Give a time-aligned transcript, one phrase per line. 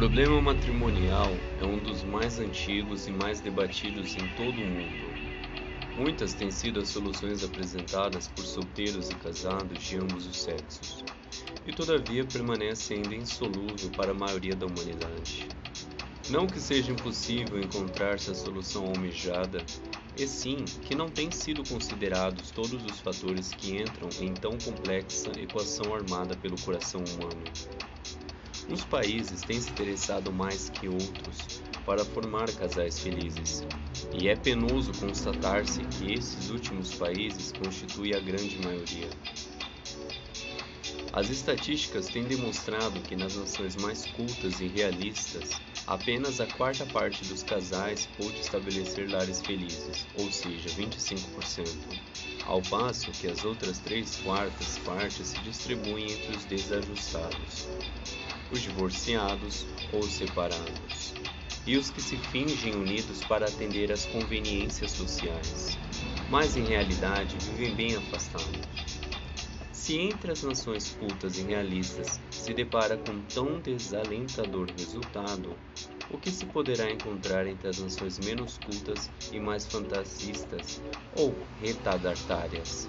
[0.00, 5.12] problema matrimonial é um dos mais antigos e mais debatidos em todo o mundo.
[5.94, 11.04] Muitas têm sido as soluções apresentadas por solteiros e casados de ambos os sexos,
[11.66, 15.48] e todavia permanece ainda insolúvel para a maioria da humanidade.
[16.30, 19.62] Não que seja impossível encontrar-se a solução almejada,
[20.16, 25.30] e sim que não têm sido considerados todos os fatores que entram em tão complexa
[25.38, 27.44] equação armada pelo coração humano.
[28.68, 33.64] Uns países têm se interessado mais que outros para formar casais felizes,
[34.12, 39.08] e é penoso constatar-se que esses últimos países constituem a grande maioria.
[41.12, 45.50] As estatísticas têm demonstrado que nas nações mais cultas e realistas,
[45.86, 51.66] apenas a quarta parte dos casais pôde estabelecer lares felizes, ou seja, 25%,
[52.46, 57.66] ao passo que as outras três quartas partes se distribuem entre os desajustados
[58.50, 61.14] os divorciados ou separados,
[61.66, 65.78] e os que se fingem unidos para atender às conveniências sociais,
[66.30, 68.68] mas em realidade vivem bem afastados.
[69.72, 75.56] Se entre as nações cultas e realistas se depara com tão desalentador resultado,
[76.10, 80.82] o que se poderá encontrar entre as nações menos cultas e mais fantasistas
[81.16, 82.88] ou retardatárias?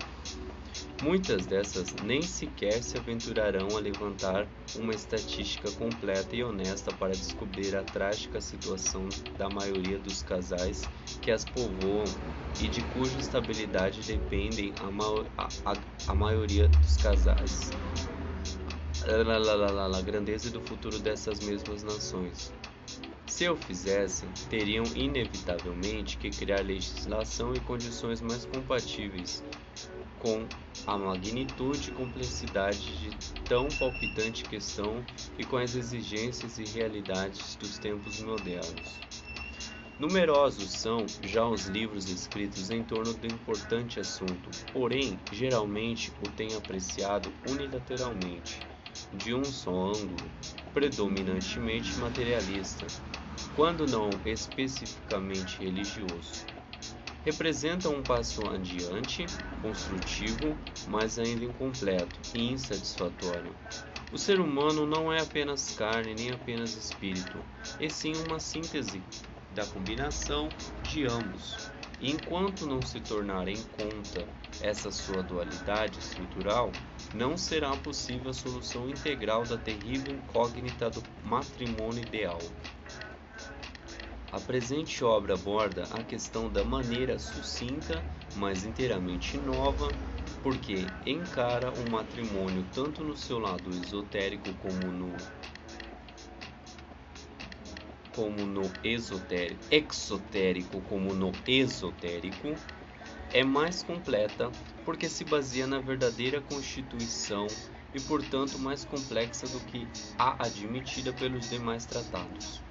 [1.02, 7.76] Muitas dessas nem sequer se aventurarão a levantar uma estatística completa e honesta para descobrir
[7.76, 10.84] a trágica situação da maioria dos casais
[11.20, 12.04] que as povoam
[12.60, 15.06] e de cuja estabilidade dependem a, ma
[15.40, 15.74] a, a,
[16.08, 17.72] a maioria dos casais.
[19.04, 22.54] A grandeza do futuro dessas mesmas nações.
[23.26, 29.44] Se o fizessem, teriam inevitavelmente que criar legislação e condições mais compatíveis
[30.22, 30.48] com
[30.86, 35.04] a magnitude e complexidade de tão palpitante questão
[35.38, 39.00] e com as exigências e realidades dos tempos modernos.
[40.00, 46.56] Numerosos são já os livros escritos em torno do importante assunto, porém, geralmente o têm
[46.56, 48.60] apreciado unilateralmente,
[49.14, 50.32] de um só ângulo,
[50.74, 52.88] predominantemente materialista,
[53.56, 56.46] quando não especificamente religioso
[57.24, 59.26] representa um passo adiante,
[59.62, 63.56] construtivo, mas ainda incompleto e insatisfatório.
[64.12, 67.40] O ser humano não é apenas carne nem apenas espírito,
[67.80, 69.02] e sim uma síntese
[69.54, 70.50] da combinação
[70.84, 71.72] de ambos.
[72.00, 74.28] E enquanto não se tornar em conta
[74.60, 76.72] essa sua dualidade estrutural,
[77.14, 82.40] não será possível a solução integral da terrível incógnita do matrimônio ideal.
[84.32, 88.02] A presente obra aborda a questão da maneira sucinta,
[88.36, 89.90] mas inteiramente nova,
[90.42, 95.18] porque encara o matrimônio tanto no seu lado esotérico como no
[98.16, 102.56] como no esotérico, exotérico como no esotérico,
[103.34, 104.50] é mais completa
[104.86, 107.48] porque se baseia na verdadeira constituição
[107.94, 109.88] e, portanto, mais complexa do que
[110.18, 112.71] a admitida pelos demais tratados.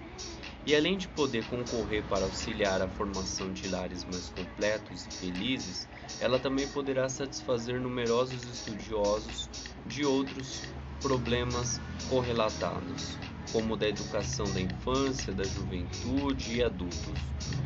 [0.67, 5.89] E além de poder concorrer para auxiliar a formação de lares mais completos e felizes,
[6.21, 9.49] ela também poderá satisfazer numerosos estudiosos
[9.87, 10.63] de outros
[11.01, 13.19] problemas correlatados,
[13.53, 17.19] como da educação da infância, da juventude e adultos,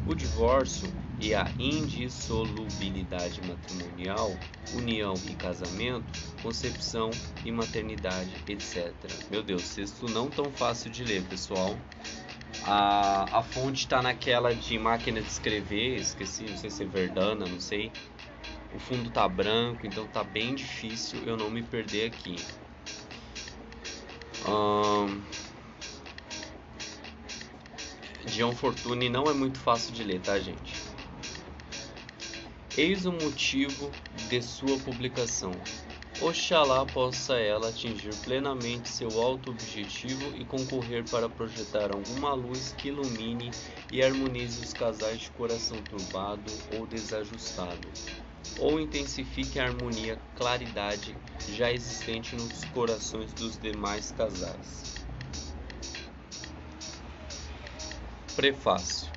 [0.07, 0.89] o divórcio
[1.19, 4.35] e a indissolubilidade matrimonial,
[4.75, 6.13] união e casamento,
[6.43, 7.11] concepção
[7.45, 8.95] e maternidade, etc.
[9.31, 11.77] Meu Deus, texto não tão fácil de ler, pessoal.
[12.63, 17.45] A, a fonte está naquela de máquina de escrever, esqueci, não sei se é Verdana,
[17.47, 17.93] não sei.
[18.73, 22.37] O fundo tá branco, então tá bem difícil eu não me perder aqui.
[24.49, 25.23] Um,
[28.27, 30.75] John Fortune não é muito fácil de ler, tá, gente?
[32.77, 33.93] Eis o motivo
[34.29, 35.53] de sua publicação.
[36.21, 42.89] Oxalá possa ela atingir plenamente seu alto objetivo e concorrer para projetar alguma luz que
[42.89, 43.51] ilumine
[43.91, 47.93] e harmonize os casais de coração turbado ou desajustado,
[48.59, 51.19] ou intensifique a harmonia claridade
[51.49, 54.95] já existente nos corações dos demais casais.
[58.37, 59.13] Prefácio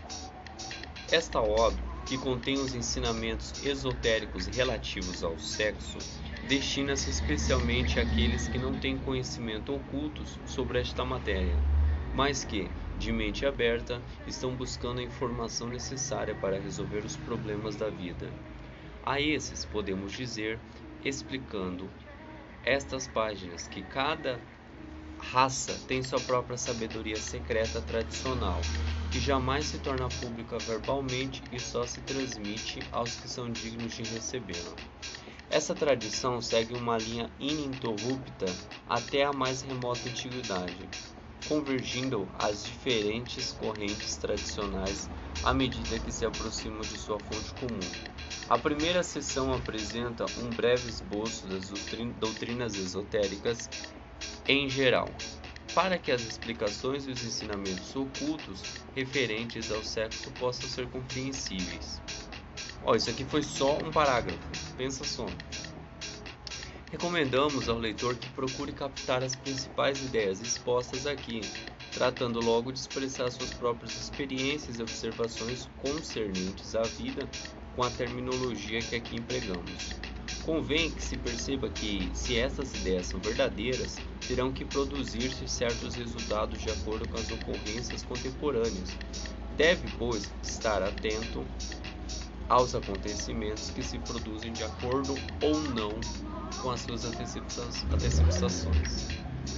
[1.12, 5.98] Esta obra, que contém os ensinamentos esotéricos relativos ao sexo,
[6.48, 11.56] destina-se especialmente àqueles que não têm conhecimento ocultos sobre esta matéria,
[12.14, 17.90] mas que, de mente aberta, estão buscando a informação necessária para resolver os problemas da
[17.90, 18.32] vida.
[19.06, 20.60] A esses podemos dizer,
[21.04, 21.90] explicando
[22.64, 24.40] estas páginas, que cada
[25.20, 28.60] raça tem sua própria sabedoria secreta tradicional,
[29.12, 34.04] que jamais se torna pública verbalmente e só se transmite aos que são dignos de
[34.04, 34.76] recebê-la.
[35.50, 38.46] Essa tradição segue uma linha ininterrupta
[38.88, 40.90] até a mais remota antiguidade,
[41.48, 45.10] convergindo as diferentes correntes tradicionais
[45.44, 47.80] à medida que se aproximam de sua fonte comum.
[48.50, 53.70] A primeira sessão apresenta um breve esboço das doutrinas esotéricas
[54.48, 55.10] em geral,
[55.74, 62.02] para que as explicações e os ensinamentos ocultos referentes ao sexo possam ser compreensíveis.
[62.84, 64.40] Ó, isso aqui foi só um parágrafo,
[64.78, 65.26] pensa só.
[66.92, 71.42] Recomendamos ao leitor que procure captar as principais ideias expostas aqui,
[71.92, 77.28] tratando logo de expressar suas próprias experiências e observações concernentes à vida
[77.76, 79.90] com a terminologia que aqui empregamos.
[80.44, 86.62] Convém que se perceba que, se essas ideias são verdadeiras, terão que produzir-se certos resultados
[86.62, 88.96] de acordo com as ocorrências contemporâneas.
[89.58, 91.46] Deve, pois, estar atento
[92.50, 96.00] aos acontecimentos que se produzem de acordo ou não
[96.62, 97.86] com as suas antecipações.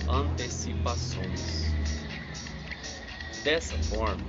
[0.08, 1.74] Antecipações.
[3.44, 4.28] Dessa forma,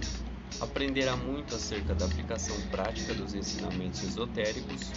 [0.60, 4.92] aprenderá muito acerca da aplicação prática dos ensinamentos esotéricos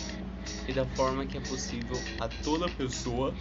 [0.67, 3.33] e da forma que é possível a toda pessoa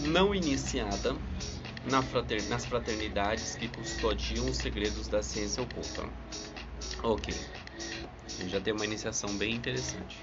[0.00, 1.16] não iniciada
[1.86, 6.08] nas fraternidades que custodiam os segredos da ciência oculta.
[7.02, 7.34] Ok,
[8.46, 10.22] já tem uma iniciação bem interessante.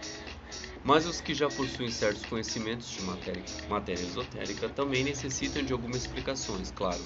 [0.84, 6.02] Mas os que já possuem certos conhecimentos de matéria, matéria esotérica também necessitam de algumas
[6.02, 7.04] explicações, claro,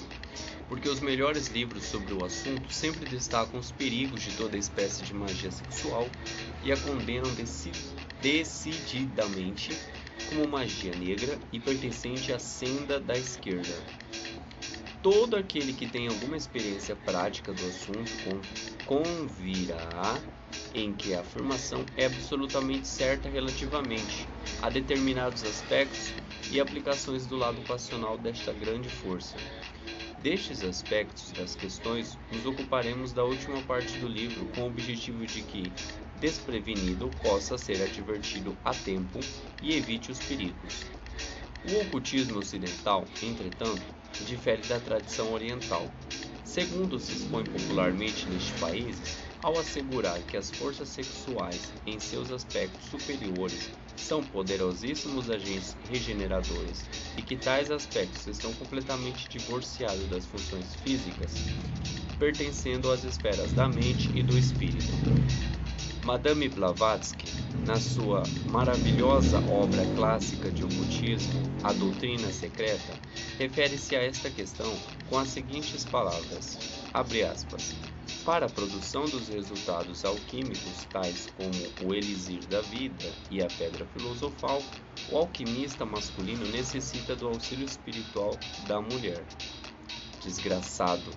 [0.68, 5.14] porque os melhores livros sobre o assunto sempre destacam os perigos de toda espécie de
[5.14, 6.10] magia sexual
[6.62, 7.28] e a condenam
[8.20, 9.74] decididamente
[10.28, 13.74] como magia negra e pertencente à senda da esquerda.
[15.02, 18.12] Todo aquele que tem alguma experiência prática do assunto
[18.84, 20.20] convirá
[20.74, 24.28] em que a afirmação é absolutamente certa relativamente
[24.62, 26.12] a determinados aspectos
[26.50, 29.36] e aplicações do lado passional desta grande força.
[30.22, 35.42] Destes aspectos das questões, nos ocuparemos da última parte do livro com o objetivo de
[35.42, 35.72] que,
[36.20, 39.18] desprevenido, possa ser advertido a tempo
[39.62, 40.84] e evite os perigos.
[41.72, 43.82] O ocultismo ocidental, entretanto,
[44.26, 45.90] difere da tradição oriental.
[46.44, 52.84] Segundo se expõe popularmente nestes países, ao assegurar que as forças sexuais, em seus aspectos
[52.86, 61.34] superiores, são poderosíssimos agentes regeneradores e que tais aspectos estão completamente divorciados das funções físicas,
[62.18, 64.90] pertencendo às esferas da mente e do espírito.
[66.04, 67.26] Madame Blavatsky,
[67.66, 72.94] na sua maravilhosa obra clássica de ocultismo, A Doutrina Secreta,
[73.38, 74.72] refere-se a esta questão
[75.06, 76.58] com as seguintes palavras:
[76.92, 77.74] abre aspas.
[78.24, 83.86] Para a produção dos resultados alquímicos, tais como o elixir da vida e a pedra
[83.86, 84.62] filosofal,
[85.10, 89.24] o alquimista masculino necessita do auxílio espiritual da mulher.
[90.22, 91.10] Desgraçado,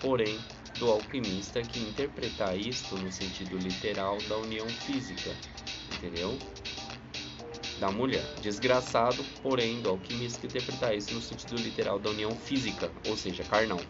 [0.00, 0.38] porém,
[0.78, 5.34] do alquimista que interpretar isto no sentido literal da união física,
[5.94, 6.38] entendeu?
[7.78, 8.24] Da mulher.
[8.42, 13.42] Desgraçado, porém, do alquimista que interpretar isso no sentido literal da união física, ou seja,
[13.44, 13.80] carnal.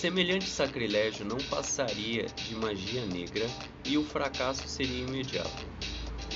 [0.00, 3.46] Semelhante sacrilégio não passaria de magia negra
[3.84, 5.66] e o fracasso seria imediato.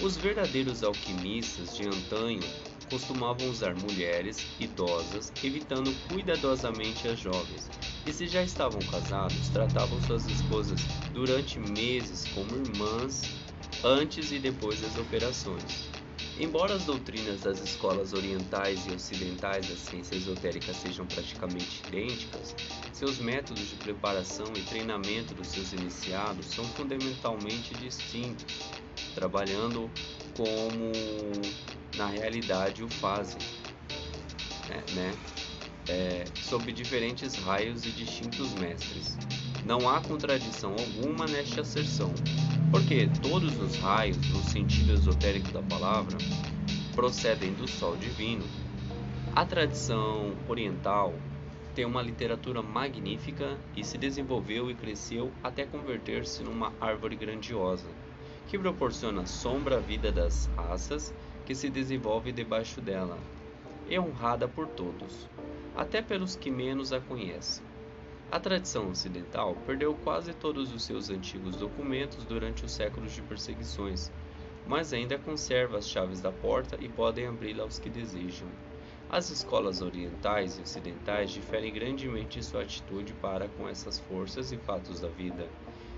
[0.02, 2.42] Os verdadeiros alquimistas de antanho
[2.90, 7.70] costumavam usar mulheres idosas, evitando cuidadosamente as jovens,
[8.06, 10.80] e se já estavam casados, tratavam suas esposas
[11.14, 13.22] durante meses como irmãs
[13.82, 15.93] antes e depois das operações.
[16.38, 22.56] Embora as doutrinas das escolas orientais e ocidentais da ciência esotérica sejam praticamente idênticas,
[22.92, 28.52] seus métodos de preparação e treinamento dos seus iniciados são fundamentalmente distintos,
[29.14, 29.88] trabalhando
[30.36, 30.90] como
[31.96, 33.38] na realidade o fazem,
[34.68, 34.84] né?
[34.94, 35.16] né?
[35.86, 39.16] É, sob diferentes raios e distintos mestres.
[39.64, 42.12] Não há contradição alguma nesta asserção,
[42.74, 46.18] porque todos os raios, no sentido esotérico da palavra,
[46.92, 48.42] procedem do Sol divino.
[49.32, 51.14] A tradição oriental
[51.72, 57.86] tem uma literatura magnífica e se desenvolveu e cresceu até converter-se numa árvore grandiosa,
[58.48, 61.14] que proporciona sombra à vida das raças
[61.46, 63.20] que se desenvolve debaixo dela,
[63.88, 65.30] e honrada por todos,
[65.76, 67.73] até pelos que menos a conhecem.
[68.34, 74.10] A tradição ocidental perdeu quase todos os seus antigos documentos durante os séculos de perseguições,
[74.66, 78.48] mas ainda conserva as chaves da porta e podem abri-la aos que desejam.
[79.08, 84.56] As escolas orientais e ocidentais diferem grandemente em sua atitude para com essas forças e
[84.56, 85.48] fatos da vida,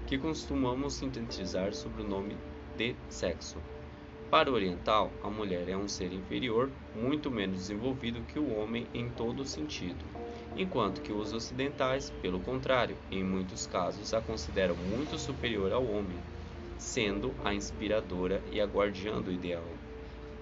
[0.07, 2.37] que costumamos sintetizar sob o nome
[2.77, 3.57] de sexo.
[4.31, 8.87] Para o oriental, a mulher é um ser inferior, muito menos desenvolvido que o homem
[8.93, 10.05] em todo sentido,
[10.57, 16.19] enquanto que os ocidentais, pelo contrário, em muitos casos a consideram muito superior ao homem,
[16.79, 19.65] sendo a inspiradora e a guardiã do ideal.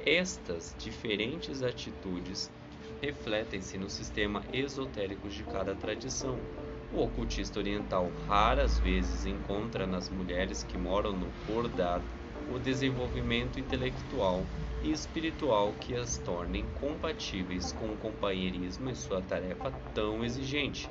[0.04, 2.50] Estas diferentes atitudes
[3.00, 6.38] refletem-se no sistema esotérico de cada tradição.
[6.92, 12.02] O ocultista oriental raras vezes encontra nas mulheres que moram no Bordad
[12.50, 14.44] o desenvolvimento intelectual
[14.82, 20.90] e espiritual que as tornem compatíveis com o companheirismo em sua tarefa tão exigente.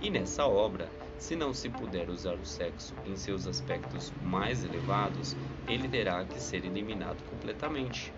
[0.00, 5.36] E nessa obra, se não se puder usar o sexo em seus aspectos mais elevados,
[5.68, 8.12] ele terá que ser eliminado completamente.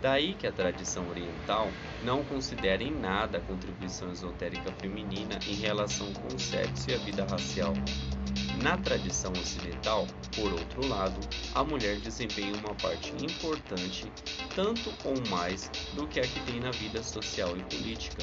[0.00, 1.68] Daí que a tradição oriental
[2.02, 6.98] não considera em nada a contribuição esotérica feminina em relação com o sexo e a
[6.98, 7.72] vida racial.
[8.62, 11.20] Na tradição ocidental, por outro lado,
[11.54, 14.10] a mulher desempenha uma parte importante,
[14.54, 18.22] tanto ou mais do que a que tem na vida social e política.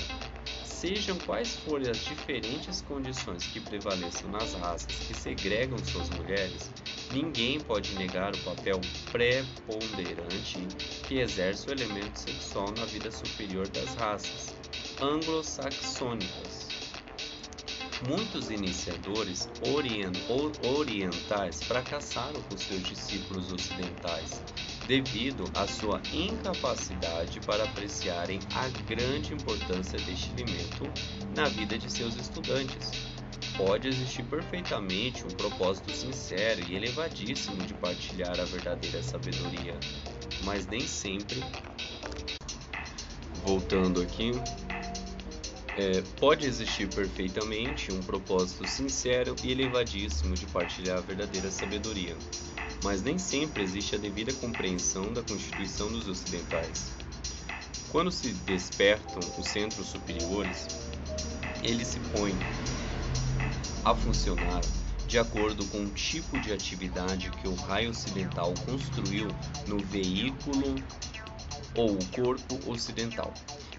[0.64, 6.72] Sejam quais forem as diferentes condições que prevaleçam nas raças que segregam suas mulheres,
[7.14, 10.66] ninguém pode negar o papel preponderante
[11.08, 14.56] que exerce o elemento sexual na vida superior das raças
[15.00, 16.71] anglo-saxônicas.
[18.08, 19.48] Muitos iniciadores
[20.64, 24.44] orientais fracassaram com seus discípulos ocidentais,
[24.88, 30.92] devido à sua incapacidade para apreciarem a grande importância deste elemento
[31.36, 32.92] na vida de seus estudantes.
[33.56, 39.80] Pode existir perfeitamente um propósito sincero e elevadíssimo de partilhar a verdadeira sabedoria,
[40.44, 41.44] mas nem sempre.
[43.46, 44.32] Voltando aqui,
[45.82, 52.16] é, pode existir perfeitamente um propósito sincero e elevadíssimo de partilhar a verdadeira sabedoria,
[52.84, 56.92] mas nem sempre existe a devida compreensão da constituição dos ocidentais.
[57.90, 60.68] Quando se despertam os centros superiores,
[61.64, 62.36] eles se põem
[63.84, 64.62] a funcionar
[65.08, 69.28] de acordo com o tipo de atividade que o raio ocidental construiu
[69.68, 70.76] no veículo
[71.76, 73.34] ou o corpo ocidental.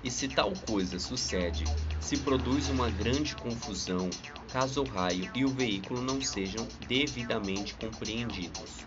[0.04, 1.64] E se tal coisa sucede,
[2.00, 4.10] se produz uma grande confusão
[4.52, 8.84] caso o raio e o veículo não sejam devidamente compreendidos.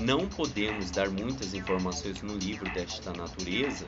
[0.00, 3.86] Não podemos dar muitas informações no livro desta natureza,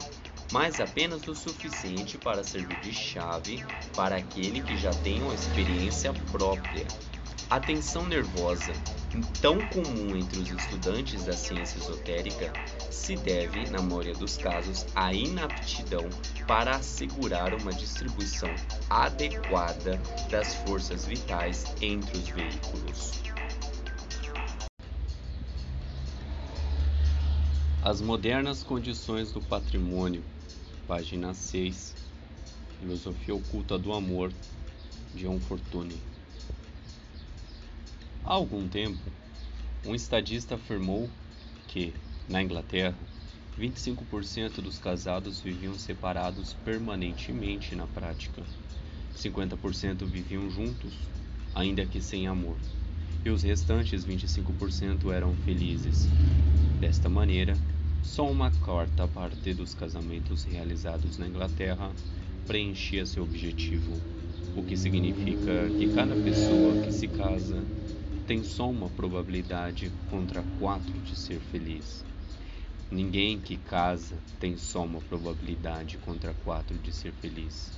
[0.52, 6.12] mas apenas o suficiente para servir de chave para aquele que já tem uma experiência
[6.30, 6.86] própria.
[7.50, 8.72] A tensão nervosa,
[9.40, 12.52] tão comum entre os estudantes da ciência esotérica,
[12.90, 16.08] se deve, na maioria dos casos, à inaptidão
[16.46, 18.48] para assegurar uma distribuição
[18.90, 23.12] adequada das forças vitais entre os veículos.
[27.82, 30.24] As modernas condições do patrimônio,
[30.88, 31.94] página 6,
[32.80, 34.32] Filosofia Oculta do Amor,
[35.14, 36.15] John Fortune.
[38.28, 38.98] Há algum tempo,
[39.86, 41.08] um estadista afirmou
[41.68, 41.92] que,
[42.28, 42.98] na Inglaterra,
[43.56, 48.42] 25% dos casados viviam separados permanentemente na prática.
[49.14, 50.92] 50% viviam juntos,
[51.54, 52.56] ainda que sem amor,
[53.24, 56.08] e os restantes 25% eram felizes.
[56.80, 57.56] Desta maneira,
[58.02, 61.92] só uma quarta parte dos casamentos realizados na Inglaterra
[62.44, 63.92] preenchia seu objetivo,
[64.56, 67.62] o que significa que cada pessoa que se casa
[68.26, 72.04] tem só uma probabilidade contra quatro de ser feliz.
[72.90, 77.72] Ninguém que casa tem só uma probabilidade contra quatro de ser feliz.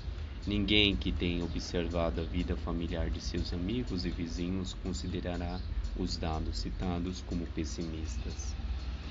[0.47, 5.61] Ninguém que tenha observado a vida familiar de seus amigos e vizinhos considerará
[5.95, 8.57] os dados citados como pessimistas.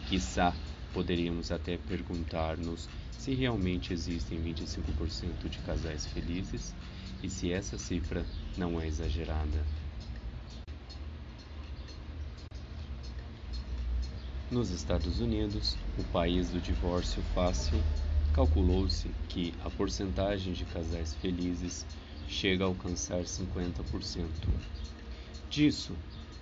[0.06, 0.58] Quizá
[0.91, 6.75] Poderíamos até perguntar-nos se realmente existem 25% de casais felizes
[7.22, 9.87] e se essa cifra não é exagerada.
[14.50, 17.77] Nos Estados Unidos, o país do divórcio fácil,
[18.34, 21.86] calculou-se que a porcentagem de casais felizes
[22.30, 24.24] chega a alcançar 50%.
[25.50, 25.92] Disso,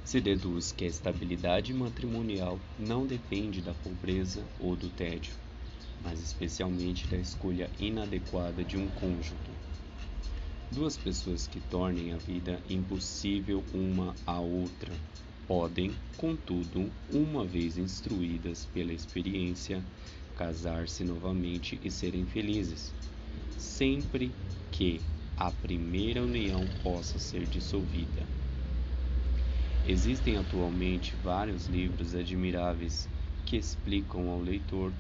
[0.04, 5.34] se deduz que a estabilidade matrimonial não depende da pobreza ou do tédio,
[6.04, 9.34] mas especialmente da escolha inadequada de um cônjuge.
[10.72, 14.94] Duas pessoas que tornem a vida impossível uma à outra
[15.48, 19.86] podem, contudo, uma vez instruídas pela experiência,
[20.36, 22.96] casar-se novamente e serem felizes,
[23.58, 24.36] sempre
[24.72, 25.02] que
[25.38, 28.28] a primeira união possa ser dissolvida.
[29.84, 33.08] Existem atualmente vários livros admiráveis
[33.46, 34.94] que explicam ao leitor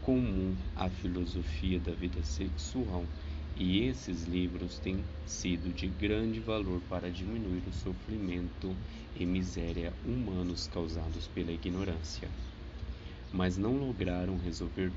[0.00, 3.10] comum a filosofia da vida sexual,
[3.58, 8.72] e esses livros têm sido de grande valor para diminuir o sofrimento
[9.16, 12.28] e miséria humanos causados pela ignorância.
[13.32, 14.92] Mas não lograram resolver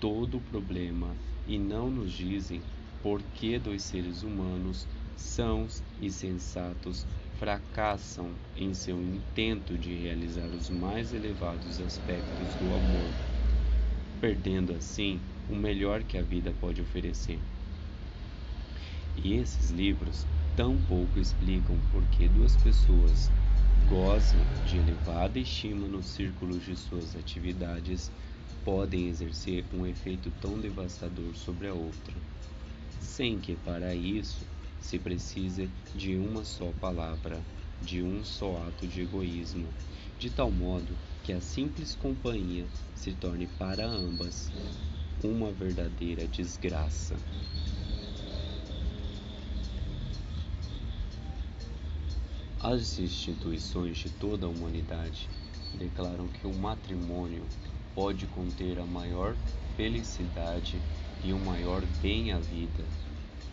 [0.00, 1.14] todo o problema
[1.46, 2.60] e não nos dizem
[3.00, 7.06] por que dois seres humanos sãos e sensatos
[7.38, 13.14] fracassam em seu intento de realizar os mais elevados aspectos do amor,
[14.20, 17.53] perdendo assim o melhor que a vida pode oferecer.
[19.16, 23.30] E esses livros tão pouco explicam por que duas pessoas
[23.86, 28.10] gozam de elevada estima nos círculos de suas atividades
[28.64, 32.14] podem exercer um efeito tão devastador sobre a outra,
[32.98, 34.44] sem que para isso
[34.80, 37.44] se precisa de uma só palavra,
[37.80, 39.72] de um só ato de egoísmo,
[40.18, 44.52] de tal modo que a simples companhia se torne para ambas
[45.22, 47.16] uma verdadeira desgraça.
[52.66, 55.28] As instituições de toda a humanidade
[55.70, 57.46] declaram que o matrimônio
[57.94, 59.36] pode conter a maior
[59.76, 60.82] felicidade
[61.22, 62.88] e o maior bem à vida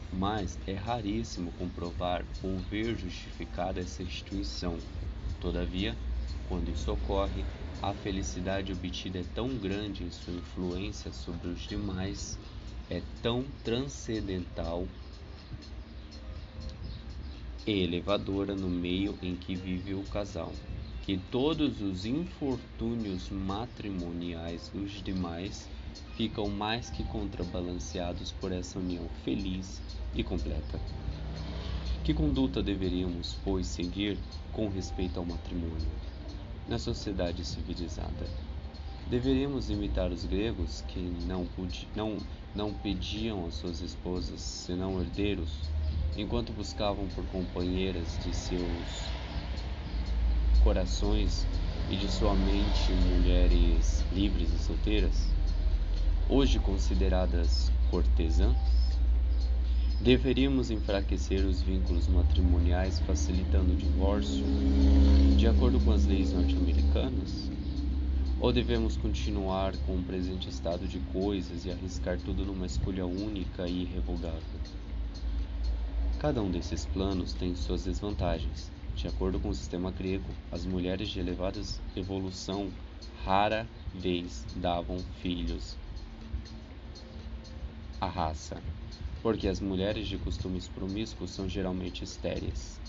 [0.10, 4.80] mas é raríssimo comprovar ou ver justificada essa instituição.
[5.42, 5.98] Todavia,
[6.46, 7.46] quando isso ocorre,
[7.82, 12.40] a felicidade obtida é tão grande em sua influência sobre os demais,
[12.90, 14.88] é tão transcendental
[17.66, 20.52] e elevadora no meio em que vive o casal,
[21.06, 25.70] que todos os infortúnios matrimoniais dos demais
[26.16, 29.82] ficam mais que contrabalanceados por essa união feliz
[30.14, 30.80] e completa.
[32.04, 34.18] Que conduta deveríamos, pois, seguir
[34.52, 35.88] com respeito ao matrimônio
[36.68, 38.28] na sociedade civilizada?
[39.08, 41.48] Deveríamos imitar os gregos que não,
[41.96, 42.18] não,
[42.56, 45.70] não pediam às suas esposas senão herdeiros,
[46.18, 49.12] enquanto buscavam por companheiras de seus
[50.64, 51.48] corações
[51.90, 55.28] e de sua mente mulheres livres e solteiras,
[56.30, 58.56] hoje consideradas cortesãs?
[60.02, 64.44] Deveríamos enfraquecer os vínculos matrimoniais facilitando o divórcio,
[65.38, 67.52] de acordo com as leis norte-americanas?
[68.40, 73.68] Ou devemos continuar com o presente estado de coisas e arriscar tudo numa escolha única
[73.68, 74.81] e irrevogável?
[76.22, 78.72] Cada um desses planos tem suas desvantagens.
[78.94, 81.60] De acordo com o sistema grego, as mulheres de elevada
[81.96, 82.72] evolução
[83.26, 85.76] rara vez davam filhos
[88.00, 88.62] à raça
[89.24, 92.80] porque as mulheres de costumes promíscuos são geralmente estéreis.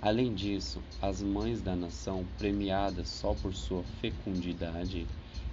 [0.00, 5.04] Além disso, as mães da nação, premiadas só por sua fecundidade,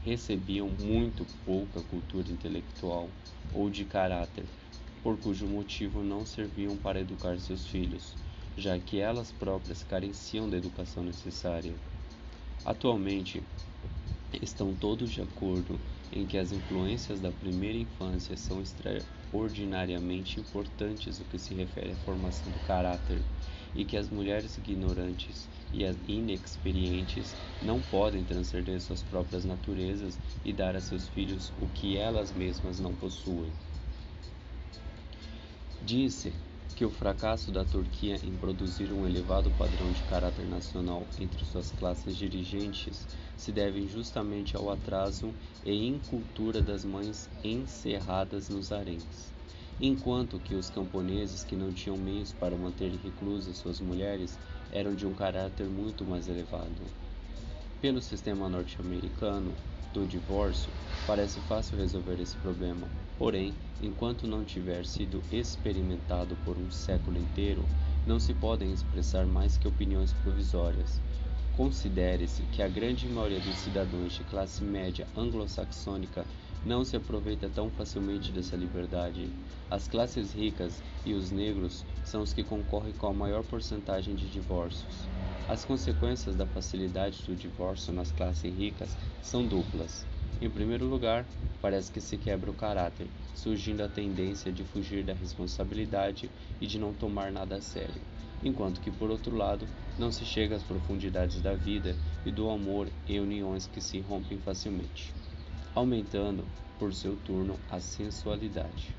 [0.04, 3.10] recebiam muito pouca cultura intelectual
[3.52, 4.46] ou de caráter,
[5.02, 8.18] por cujo motivo não serviam para educar seus filhos,
[8.56, 11.80] já que elas próprias careciam da educação necessária.
[12.64, 13.44] Atualmente,
[14.42, 15.82] estão todos de acordo
[16.12, 21.98] em que as influências da primeira infância são extraordinariamente importantes no que se refere à
[21.98, 23.26] formação do caráter
[23.74, 30.54] e que as mulheres ignorantes e as inexperientes não podem transcender suas próprias naturezas e
[30.54, 33.58] dar a seus filhos o que elas mesmas não possuem.
[35.88, 36.34] Disse
[36.76, 41.72] que o fracasso da Turquia em produzir um elevado padrão de caráter nacional entre suas
[41.72, 45.34] classes dirigentes se deve justamente ao atraso
[45.66, 49.32] e incultura das mães encerradas nos haréns.
[49.80, 54.38] Enquanto que os camponeses que não tinham meios para manter reclusas suas mulheres
[54.70, 56.84] eram de um caráter muito mais elevado.
[57.80, 59.56] Pelo sistema norte-americano
[59.94, 60.74] do divórcio,
[61.06, 67.64] parece fácil resolver esse problema, Porém, enquanto não tiver sido experimentado por um século inteiro,
[68.06, 71.02] não se podem expressar mais que opiniões provisórias.
[71.56, 76.24] Considere-se que a grande maioria dos cidadãos de classe média anglo-saxônica
[76.66, 79.28] não se aproveita tão facilmente dessa liberdade.
[79.70, 84.30] As classes ricas e os negros são os que concorrem com a maior porcentagem de
[84.30, 85.10] divórcios.
[85.48, 90.06] As consequências da facilidade do divórcio nas classes ricas são duplas.
[90.42, 91.28] Em primeiro lugar,
[91.62, 96.80] parece que se quebra o caráter, surgindo a tendência de fugir da responsabilidade e de
[96.80, 98.02] não tomar nada a sério,
[98.42, 102.92] enquanto que, por outro lado, não se chega às profundidades da vida e do amor
[103.06, 105.16] em uniões que se rompem facilmente.
[105.74, 108.98] aumentando, por seu turno, a sensualidade.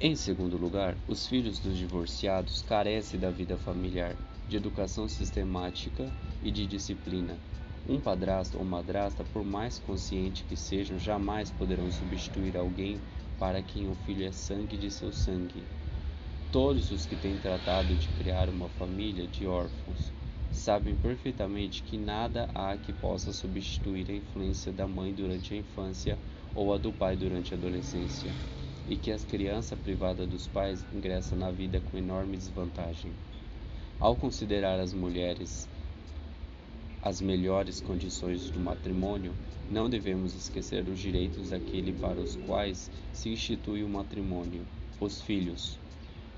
[0.00, 6.50] Em segundo lugar, os filhos dos divorciados carecem da vida familiar, de educação sistemática e
[6.50, 7.40] de disciplina.
[7.86, 12.98] Um padrasto ou madrasta, por mais consciente que sejam, jamais poderão substituir alguém
[13.38, 15.62] para quem o filho é sangue de seu sangue.
[16.50, 20.14] Todos os que têm tratado de criar uma família de órfãos
[20.50, 26.18] sabem perfeitamente que nada há que possa substituir a influência da mãe durante a infância
[26.54, 28.34] ou a do pai durante a adolescência
[28.88, 33.12] e que as crianças privadas dos pais ingressam na vida com enorme desvantagem.
[33.98, 35.68] Ao considerar as mulheres
[37.04, 39.34] as melhores condições do matrimônio,
[39.70, 44.66] não devemos esquecer os direitos daquele para os quais se institui o matrimônio,
[44.98, 45.78] os filhos.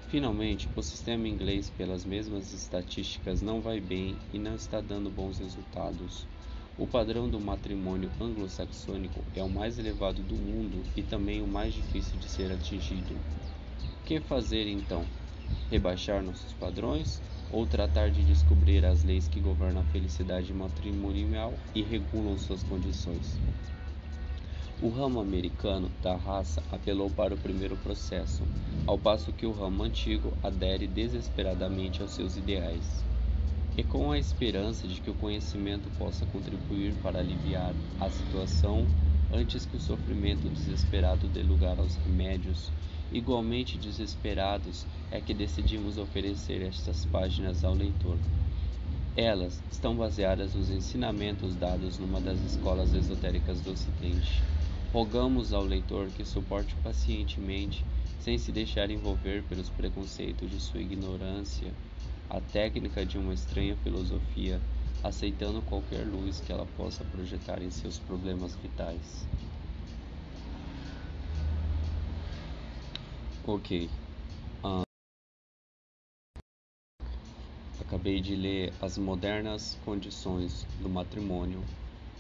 [0.09, 5.39] Finalmente, o sistema inglês, pelas mesmas estatísticas, não vai bem e não está dando bons
[5.39, 6.27] resultados.
[6.77, 11.75] O padrão do matrimônio anglo-saxônico é o mais elevado do mundo e também o mais
[11.75, 13.17] difícil de ser atingido.
[14.05, 15.05] Que fazer então?
[15.71, 21.83] Rebaixar nossos padrões ou tratar de descobrir as leis que governam a felicidade matrimonial e
[21.83, 23.39] regulam suas condições?
[24.81, 28.43] O ramo americano da raça apelou para o primeiro processo,
[28.87, 33.05] ao passo que o ramo antigo adere desesperadamente aos seus ideais
[33.77, 38.87] e com a esperança de que o conhecimento possa contribuir para aliviar a situação
[39.31, 42.73] antes que o sofrimento desesperado dê lugar aos remédios,
[43.13, 48.19] igualmente desesperados é que decidimos oferecer estas páginas ao leitor.
[49.17, 54.43] Elas estão baseadas nos ensinamentos dados numa das escolas esotéricas do Ocidente.
[54.93, 57.85] Rogamos ao leitor que suporte pacientemente,
[58.21, 61.73] sem se deixar envolver pelos preconceitos de sua ignorância,
[62.29, 64.61] a técnica de uma estranha filosofia,
[65.03, 69.27] aceitando qualquer luz que ela possa projetar em seus problemas vitais.
[73.49, 73.89] Ok.
[74.65, 74.83] Uh,
[77.81, 81.63] acabei de ler As Modernas Condições do Matrimônio,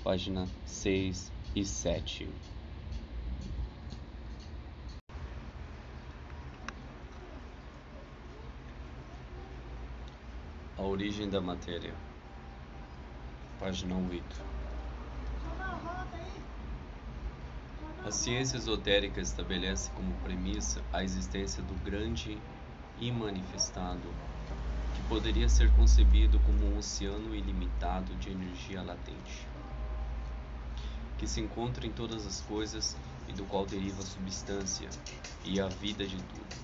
[0.04, 2.28] página 6 e 7.
[10.78, 11.92] A origem da matéria.
[13.58, 14.65] Página 8.
[18.06, 22.38] A ciência esotérica estabelece como premissa a existência do grande
[23.00, 24.08] imanifestado,
[24.94, 29.48] que poderia ser concebido como um oceano ilimitado de energia latente,
[31.18, 34.88] que se encontra em todas as coisas e do qual deriva a substância
[35.44, 36.56] e a vida de tudo.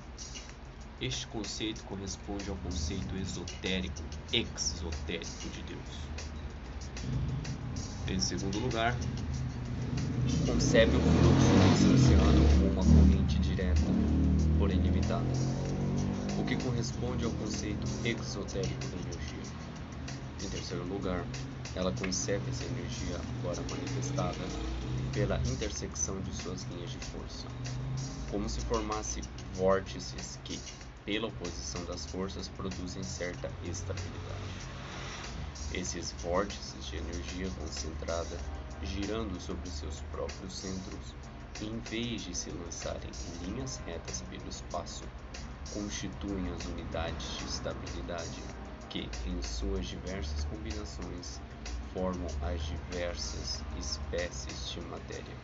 [1.00, 6.12] Este conceito corresponde ao conceito esotérico, exotérico de Deus.
[8.06, 8.94] Em segundo lugar,
[10.46, 13.80] concebe o fluxo desse como uma corrente direta,
[14.58, 15.26] porém limitada,
[16.38, 19.42] o que corresponde ao conceito exotérico da energia.
[20.44, 21.24] Em terceiro lugar,
[21.74, 24.44] ela concebe essa energia agora manifestada
[25.12, 27.46] pela intersecção de suas linhas de força,
[28.30, 29.20] como se formasse
[29.54, 30.58] vórtices que
[31.04, 34.42] pela oposição das forças, produzem certa estabilidade.
[35.74, 38.38] Esses vórtices de energia concentrada,
[38.82, 41.14] girando sobre seus próprios centros,
[41.60, 45.04] em vez de se lançarem em linhas retas pelo espaço,
[45.72, 48.42] constituem as unidades de estabilidade
[48.88, 51.40] que, em suas diversas combinações,
[51.94, 55.36] formam as diversas espécies de matéria.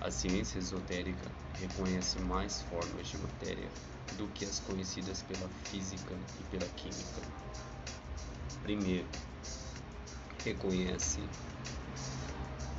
[0.00, 3.70] A ciência esotérica reconhece mais formas de matéria
[4.16, 7.20] do que as conhecidas pela física e pela química.
[8.62, 9.08] Primeiro,
[10.42, 11.28] reconhece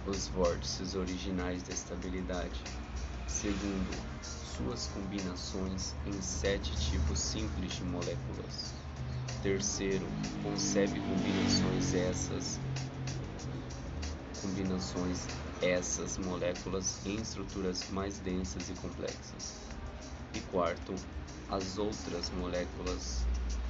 [0.05, 2.63] os vórtices originais da estabilidade.
[3.27, 8.73] Segundo, suas combinações em sete tipos simples de moléculas.
[9.41, 10.07] Terceiro,
[10.43, 12.59] concebe combinações essas
[14.41, 15.27] combinações
[15.61, 19.59] essas moléculas em estruturas mais densas e complexas.
[20.33, 20.95] E quarto,
[21.47, 23.27] as outras moléculas,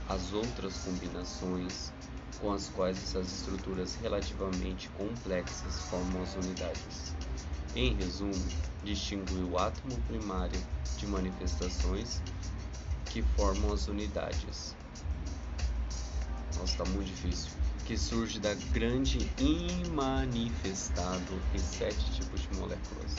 [0.08, 1.92] as outras combinações
[2.40, 7.16] com as quais essas estruturas relativamente complexas formam as unidades.
[7.76, 8.34] Em resumo,
[8.84, 10.60] distingue o átomo primário
[10.98, 12.22] de manifestações
[13.06, 14.76] que formam as unidades.
[16.58, 17.52] Nossa, está muito difícil.
[17.86, 23.16] Que surge da grande imanifestado em sete tipos de moléculas.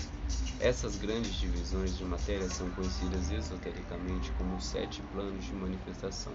[0.60, 6.32] Essas grandes divisões de matéria são conhecidas esotericamente como sete planos de manifestação,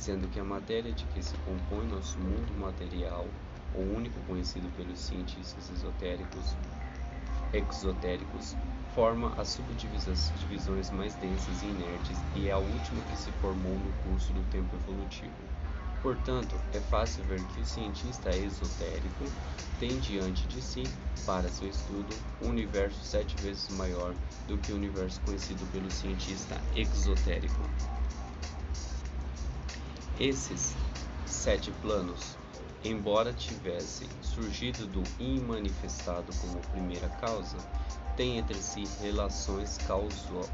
[0.00, 3.28] sendo que a matéria de que se compõe nosso mundo material,
[3.74, 6.56] o único conhecido pelos cientistas esotéricos,
[7.52, 8.56] exotéricos,
[8.94, 13.92] forma as subdivisões mais densas e inertes e é a última que se formou no
[14.02, 15.34] curso do tempo evolutivo.
[16.02, 19.24] Portanto, é fácil ver que o cientista esotérico
[19.78, 20.84] tem diante de si,
[21.26, 24.14] para seu estudo, um universo sete vezes maior
[24.48, 27.99] do que o universo conhecido pelo cientista exotérico.
[30.20, 30.76] Esses
[31.24, 32.36] sete planos,
[32.84, 37.56] embora tivessem surgido do imanifestado como primeira causa,
[38.18, 39.78] têm entre si relações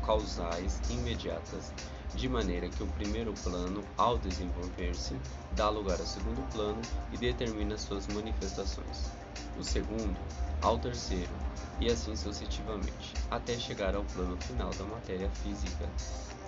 [0.03, 1.73] causais imediatas
[2.15, 5.19] de maneira que o primeiro plano, ao desenvolver-se,
[5.57, 6.81] dá lugar ao segundo plano
[7.13, 9.11] e determina suas manifestações.
[9.59, 10.21] O segundo,
[10.63, 11.35] ao terceiro,
[11.81, 15.91] e assim sucessivamente, até chegar ao plano final da matéria física,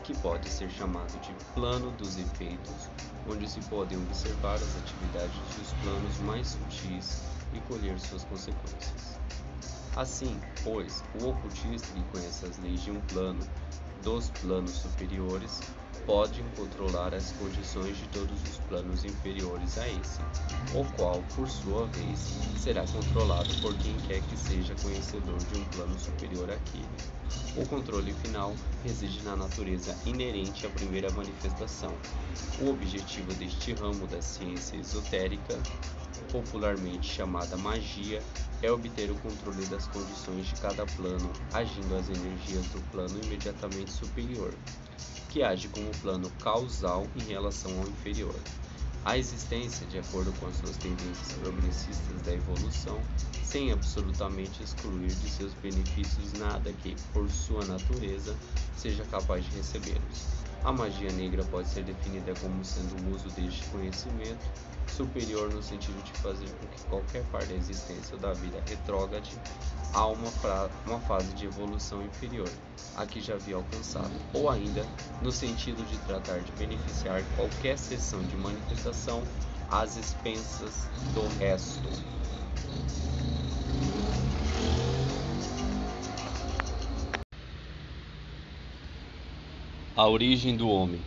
[0.09, 2.89] que pode ser chamado de plano dos efeitos,
[3.27, 9.21] onde se podem observar as atividades dos planos mais sutis e colher suas consequências.
[9.95, 13.47] Assim, pois, o ocultista que conhece as leis de um plano
[14.03, 15.61] dos planos superiores
[16.09, 20.23] podem controlar as condições de todos os planos inferiores a esse,
[20.75, 22.19] o qual, por sua vez,
[22.57, 26.89] será controlado por quem quer que seja conhecedor de um plano superior àquele.
[27.59, 31.93] O controle final reside na natureza inerente à primeira manifestação.
[32.63, 35.59] O objetivo deste ramo da ciência esotérica,
[36.33, 38.23] popularmente chamada magia,
[38.63, 43.93] é obter o controle das condições de cada plano, agindo as energias do plano imediatamente
[43.93, 44.55] superior,
[45.29, 48.35] que age como plano causal em relação ao inferior.
[49.05, 53.01] A existência, de acordo com as suas tendências progressistas da evolução,
[53.43, 58.37] sem absolutamente excluir de seus benefícios nada que, por sua natureza,
[58.77, 60.38] seja capaz de recebê-los.
[60.65, 64.45] A magia negra pode ser definida como sendo o uso deste conhecimento
[64.91, 69.39] superior no sentido de fazer com que qualquer parte da existência ou da vida retrógrade
[69.93, 70.31] a uma,
[70.87, 72.51] uma fase de evolução inferior
[72.97, 74.85] a que já havia alcançado, ou ainda
[75.23, 79.23] no sentido de tratar de beneficiar qualquer seção de manifestação
[79.71, 81.89] às expensas do resto.
[89.99, 91.01] A origem do homem.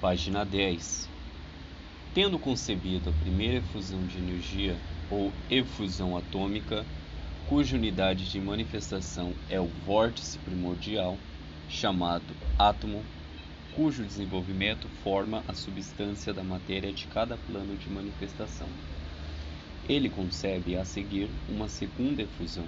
[0.00, 1.08] Página 10.
[2.12, 4.76] Tendo concebido a primeira efusão de energia,
[5.08, 6.84] ou efusão atômica,
[7.48, 11.16] cuja unidade de manifestação é o vórtice primordial,
[11.68, 13.00] chamado átomo,
[13.76, 18.66] cujo desenvolvimento forma a substância da matéria de cada plano de manifestação.
[19.88, 22.66] Ele concebe a seguir uma segunda efusão,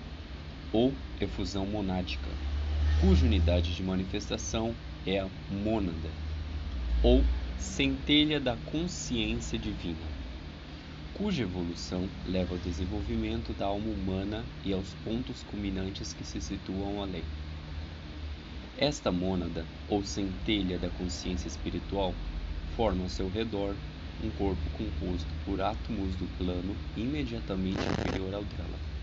[0.72, 2.30] ou efusão monádica
[3.00, 6.08] cuja unidade de manifestação é a mônada,
[7.02, 7.20] ou
[7.58, 10.06] centelha da consciência divina,
[11.14, 17.02] cuja evolução leva ao desenvolvimento da alma humana e aos pontos culminantes que se situam
[17.02, 17.22] além.
[18.78, 22.14] Esta mônada, ou centelha da consciência espiritual,
[22.76, 23.74] forma ao seu redor
[24.24, 28.95] um corpo composto por átomos do plano imediatamente inferior ao dela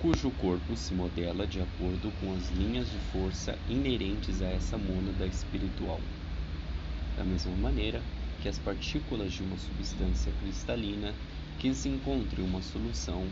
[0.00, 5.26] cujo corpo se modela de acordo com as linhas de força inerentes a essa mônada
[5.26, 6.00] espiritual.
[7.18, 8.00] Da mesma maneira
[8.40, 11.12] que as partículas de uma substância cristalina
[11.58, 13.26] que se encontra em uma solução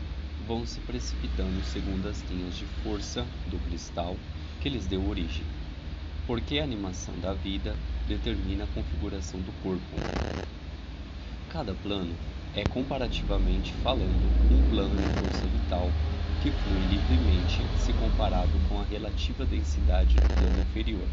[0.47, 4.15] vão se precipitando segundo as linhas de força do cristal
[4.61, 5.43] que lhes deu origem,
[6.27, 7.75] porque a animação da vida
[8.07, 9.81] determina a configuração do corpo.
[11.49, 12.15] Cada plano
[12.55, 14.05] é, comparativamente falando,
[14.53, 15.89] um plano de força vital
[16.41, 21.07] que flui livremente se comparado com a relativa densidade do plano inferior,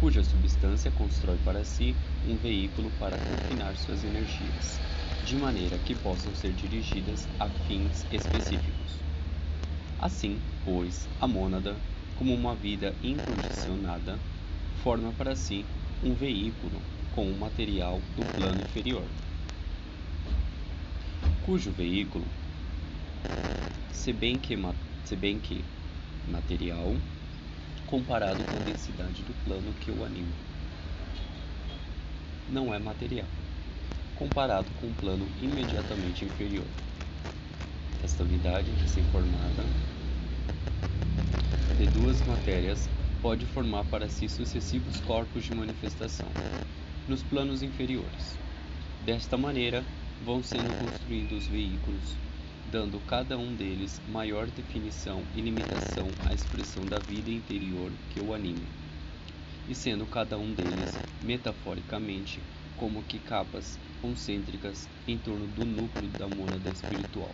[0.00, 1.94] cuja substância constrói para si
[2.28, 4.80] um veículo para confinar suas energias,
[5.24, 8.98] de maneira que possam ser dirigidas a fins específicos.
[10.00, 11.76] Assim, pois, a mônada,
[12.18, 14.18] como uma vida incondicionada,
[14.82, 15.64] forma para si
[16.02, 16.82] um veículo
[17.14, 19.04] com o material do plano inferior,
[21.46, 22.24] cujo veículo
[23.92, 24.54] se bem que,
[25.04, 25.64] se bem que
[26.28, 26.94] material
[27.86, 30.32] comparado com a densidade do plano que o anima.
[32.50, 33.26] Não é material,
[34.16, 36.66] comparado com o plano imediatamente inferior.
[38.02, 39.64] Esta unidade recém-formada
[41.78, 42.88] de duas matérias
[43.22, 46.28] pode formar para si sucessivos corpos de manifestação
[47.08, 48.36] nos planos inferiores.
[49.04, 49.82] Desta maneira,
[50.24, 52.23] vão sendo construídos veículos
[52.74, 58.34] dando cada um deles maior definição e limitação à expressão da vida interior que o
[58.34, 58.66] anime,
[59.68, 60.90] e sendo cada um deles,
[61.22, 62.42] metaforicamente,
[62.74, 67.32] como que capas concêntricas em torno do núcleo da mônada espiritual.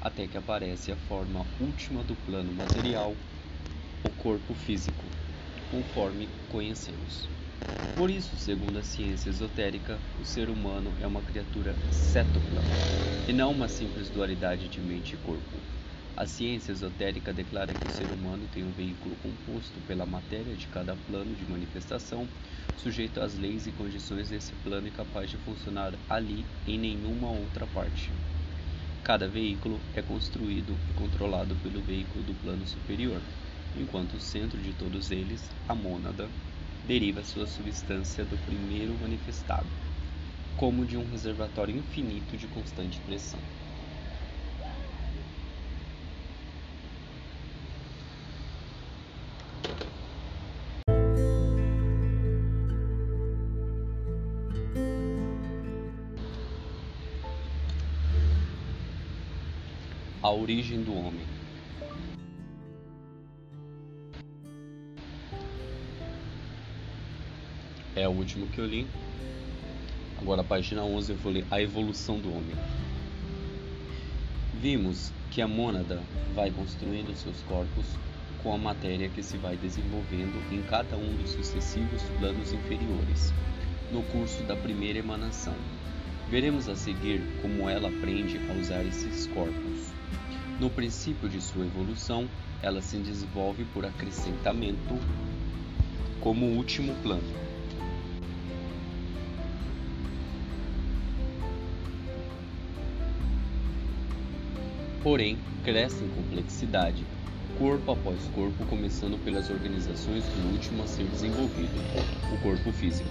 [0.00, 3.14] até que aparece a forma última do plano material,
[4.02, 5.06] o corpo físico,
[5.68, 7.41] conforme conhecemos.
[7.94, 12.66] Por isso, segundo a ciência esotérica, o ser humano é uma criatura cétupla
[13.26, 15.62] e não uma simples dualidade de mente e corpo.
[16.16, 20.68] A ciência esotérica declara que o ser humano tem um veículo composto pela matéria de
[20.68, 22.28] cada plano de manifestação,
[22.74, 27.66] sujeito às leis e condições desse plano e capaz de funcionar ali em nenhuma outra
[27.66, 28.12] parte.
[29.02, 33.22] Cada veículo é construído e controlado pelo veículo do plano superior,
[33.74, 36.32] enquanto o centro de todos eles, a mônada,
[36.84, 39.76] deriva sua substância do primeiro manifestado,
[40.56, 43.46] como de um reservatório infinito de constante pressão.
[60.20, 61.41] A origem do homem.
[68.02, 68.84] É o último que eu li.
[70.20, 72.56] Agora, página 11, eu vou ler A Evolução do Homem.
[74.60, 76.02] Vimos que a mônada
[76.34, 77.86] vai construindo seus corpos
[78.42, 83.32] com a matéria que se vai desenvolvendo em cada um dos sucessivos planos inferiores,
[83.92, 85.54] no curso da primeira emanação.
[86.28, 89.92] Veremos a seguir como ela aprende a usar esses corpos.
[90.58, 92.28] No princípio de sua evolução,
[92.60, 94.98] ela se desenvolve por acrescentamento
[96.20, 97.51] como último plano.
[105.02, 107.04] Porém, cresce em complexidade,
[107.58, 111.80] corpo após corpo, começando pelas organizações do último a ser desenvolvido,
[112.32, 113.10] o corpo físico.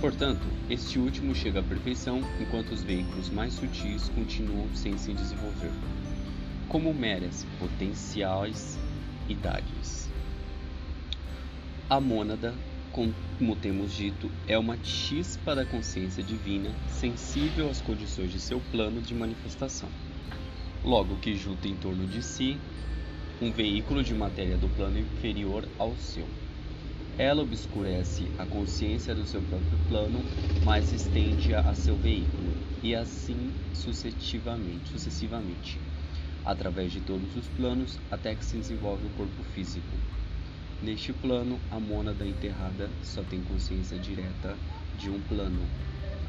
[0.00, 5.70] Portanto, este último chega à perfeição enquanto os veículos mais sutis continuam sem se desenvolver
[6.70, 8.78] como meras potenciais
[9.28, 10.08] idades.
[11.88, 12.54] A mônada,
[12.92, 19.02] como temos dito, é uma chispa da consciência divina, sensível às condições de seu plano
[19.02, 19.88] de manifestação.
[20.84, 22.56] Logo que junta em torno de si
[23.40, 26.26] um veículo de matéria do plano inferior ao seu.
[27.18, 30.18] Ela obscurece a consciência do seu próprio plano,
[30.64, 32.50] mas estende-a a seu veículo,
[32.82, 33.36] e assim
[33.74, 34.88] sucessivamente.
[34.90, 35.78] sucessivamente
[36.46, 39.84] através de todos os planos até que se desenvolve o corpo físico.
[40.82, 44.56] Neste plano, a mônada enterrada só tem consciência direta
[44.98, 45.60] de um plano,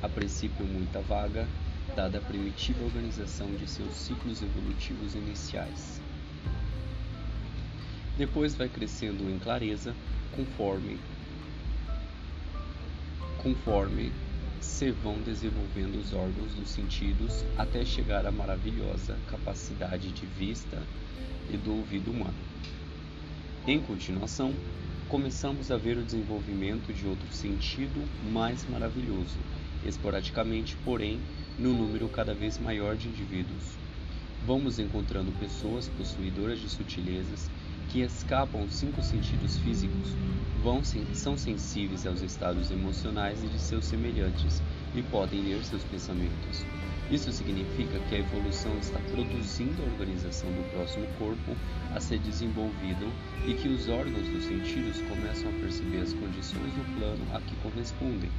[0.02, 1.48] a princípio muito vaga,
[1.96, 6.02] dada a primitiva organização de seus ciclos evolutivos iniciais.
[8.18, 9.94] Depois vai crescendo em clareza
[10.36, 11.00] conforme
[13.42, 14.12] conforme
[14.60, 20.82] se vão desenvolvendo os órgãos dos sentidos até chegar à maravilhosa capacidade de vista
[21.52, 22.38] e do ouvido humano.
[23.68, 24.54] Em continuação,
[25.10, 29.38] começamos a ver o desenvolvimento de outro sentido mais maravilhoso,
[29.86, 31.20] esporadicamente, porém,
[31.62, 33.78] no número cada vez maior de indivíduos.
[34.48, 37.52] Vamos encontrando pessoas possuidoras de sutilezas
[37.90, 40.16] que escapam aos cinco sentidos físicos
[40.64, 40.82] vão,
[41.14, 44.62] são sensíveis aos estados emocionais e de seus semelhantes
[44.96, 46.66] e podem ler seus pensamentos.
[47.12, 51.56] Isso significa que a evolução está produzindo a organização do próximo corpo
[51.94, 53.06] a ser desenvolvido
[53.48, 57.56] e que os órgãos dos sentidos começam a perceber as condições do plano a que
[57.58, 58.32] correspondem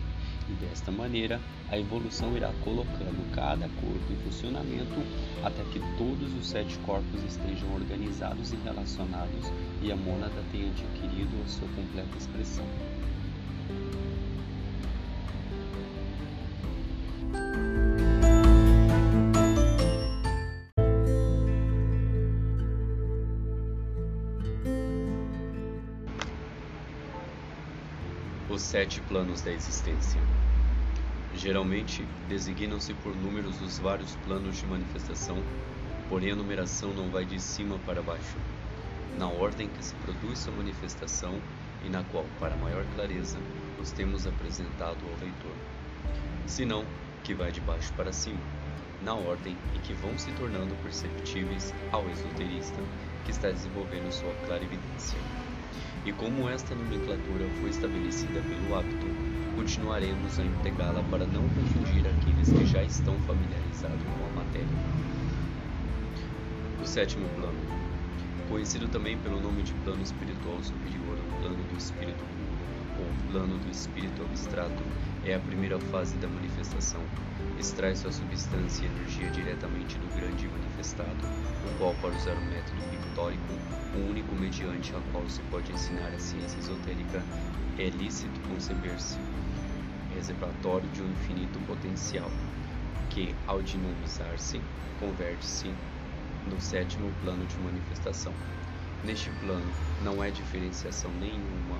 [0.54, 5.00] desta maneira a evolução irá colocando cada corpo em funcionamento
[5.42, 9.46] até que todos os sete corpos estejam organizados e relacionados
[9.80, 12.66] e a mônada tenha adquirido a sua completa expressão.
[28.72, 30.18] Sete planos da existência.
[31.34, 35.36] Geralmente designam-se por números os vários planos de manifestação,
[36.08, 38.38] porém a numeração não vai de cima para baixo,
[39.18, 41.38] na ordem que se produz sua manifestação
[41.84, 43.36] e na qual, para maior clareza,
[43.78, 45.54] os temos apresentado ao leitor,
[46.46, 46.82] senão
[47.22, 48.40] que vai de baixo para cima,
[49.02, 52.80] na ordem em que vão se tornando perceptíveis ao esoterista
[53.26, 55.18] que está desenvolvendo sua clarividência.
[56.04, 59.06] E como esta nomenclatura foi estabelecida pelo hábito,
[59.54, 64.66] continuaremos a empregá-la para não confundir aqueles que já estão familiarizados com a matéria.
[66.82, 67.60] O sétimo plano,
[68.48, 73.58] conhecido também pelo nome de plano espiritual superior ou plano do espírito puro ou plano
[73.58, 74.82] do espírito abstrato,
[75.24, 77.00] é a primeira fase da manifestação.
[77.60, 81.24] Extrai sua substância e energia diretamente do grande manifestado,
[81.66, 83.52] o qual, para usar o método pictórico,
[83.94, 87.22] o único mediante ao qual se pode ensinar a ciência esotérica,
[87.78, 89.18] é lícito conceber-se
[90.14, 92.30] reservatório de um infinito potencial,
[93.10, 94.60] que, ao dinamizar-se,
[95.00, 95.72] converte-se
[96.48, 98.32] no sétimo plano de manifestação.
[99.04, 99.66] Neste plano
[100.04, 101.78] não é diferenciação nenhuma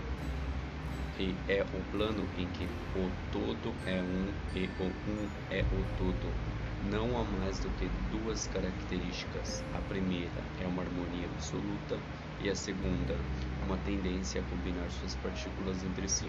[1.18, 2.64] e é o plano em que
[2.96, 6.51] o todo é um e o um é o todo.
[6.90, 9.62] Não há mais do que duas características.
[9.74, 11.98] A primeira é uma harmonia absoluta
[12.40, 13.14] e a segunda,
[13.64, 16.28] uma tendência a combinar suas partículas entre si.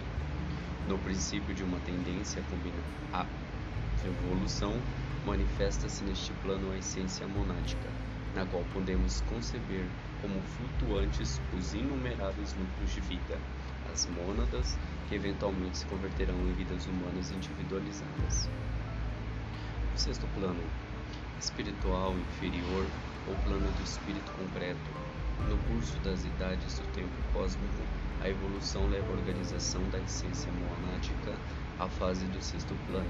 [0.88, 3.26] No princípio de uma tendência a combinar a
[4.06, 4.74] evolução,
[5.26, 7.90] manifesta-se neste plano a essência monática,
[8.34, 9.84] na qual podemos conceber
[10.22, 13.38] como flutuantes os inumeráveis núcleos de vida
[13.92, 14.76] as mônadas,
[15.08, 18.48] que eventualmente se converterão em vidas humanas individualizadas.
[19.96, 20.60] Sexto plano,
[21.40, 22.84] espiritual inferior
[23.28, 24.90] ou plano do espírito concreto.
[25.48, 27.82] No curso das idades do tempo cósmico,
[28.20, 31.32] a evolução leva a organização da essência monática
[31.78, 33.06] à fase do sexto plano.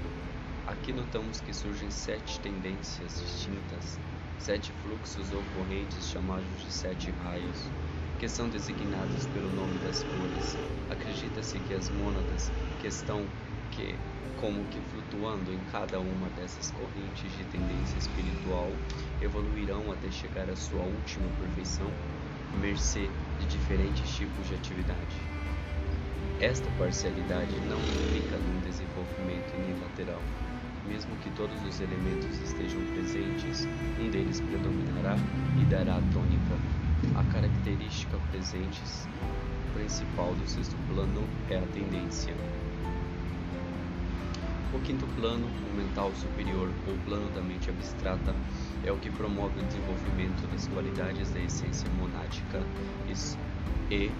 [0.67, 3.99] Aqui notamos que surgem sete tendências distintas,
[4.39, 7.63] sete fluxos ou correntes chamados de sete raios,
[8.19, 10.57] que são designadas pelo nome das cores.
[10.91, 13.25] Acredita-se que as mônadas que estão
[13.71, 13.95] que,
[14.39, 18.71] como que flutuando em cada uma dessas correntes de tendência espiritual
[19.21, 21.89] evoluirão até chegar à sua última perfeição,
[22.59, 23.09] mercê
[23.39, 25.15] de diferentes tipos de atividade.
[26.39, 30.21] Esta parcialidade não implica num desenvolvimento unilateral.
[30.87, 33.67] Mesmo que todos os elementos estejam presentes,
[33.99, 35.15] um deles predominará
[35.59, 38.81] e dará a tônica a característica presente
[39.73, 42.33] principal do sexto plano é a tendência.
[44.73, 48.35] O quinto plano, o mental superior ou plano da mente abstrata,
[48.85, 52.59] é o que promove o desenvolvimento das qualidades da essência monática
[53.09, 54.11] e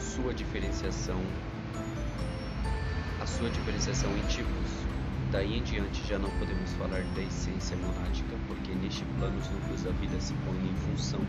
[0.00, 1.18] sua diferenciação,
[3.20, 4.82] a sua diferenciação em tipos.
[5.30, 9.82] Daí em diante já não podemos falar da essência monática, porque neste plano os núcleos
[9.82, 11.20] da vida se põem em função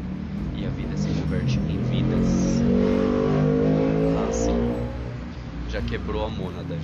[0.57, 2.61] e a vida se converte em vidas.
[4.27, 4.55] Assim,
[5.69, 6.75] já quebrou a mônada.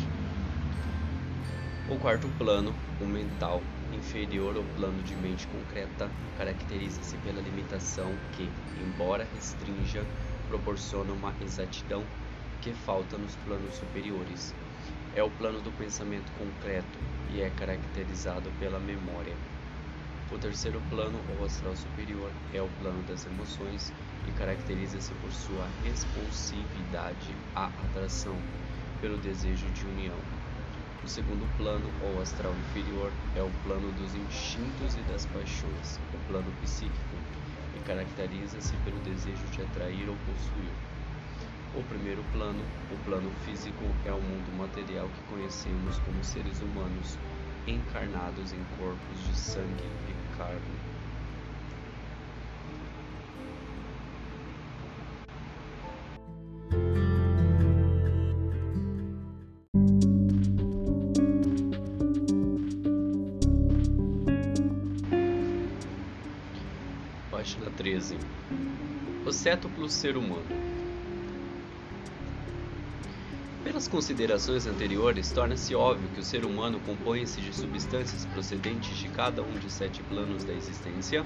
[1.89, 2.71] O quarto plano,
[3.01, 8.43] o mental, inferior ao plano de mente concreta, caracteriza-se pela limitação que,
[8.79, 10.03] embora restrinja,
[10.47, 12.03] proporciona uma exatidão
[12.61, 14.53] que falta nos planos superiores.
[15.15, 16.99] É o plano do pensamento concreto
[17.33, 19.35] e é caracterizado pela memória.
[20.31, 23.91] O terceiro plano, ou astral superior, é o plano das emoções
[24.27, 28.37] e caracteriza-se por sua responsividade à atração,
[29.01, 30.38] pelo desejo de união.
[31.02, 36.28] O segundo plano, ou astral inferior, é o plano dos instintos e das paixões, o
[36.28, 37.16] plano psíquico,
[37.76, 40.74] e caracteriza-se pelo desejo de atrair ou possuir.
[41.74, 47.18] O primeiro plano, o plano físico, é o mundo material que conhecemos como seres humanos,
[47.66, 50.88] encarnados em corpos de sangue e carne.
[69.39, 70.49] O cétuplo ser humano
[73.63, 79.41] pelas considerações anteriores, torna-se óbvio que o ser humano compõe-se de substâncias procedentes de cada
[79.41, 81.23] um de sete planos da existência.